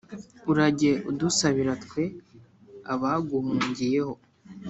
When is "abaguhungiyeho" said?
2.93-4.15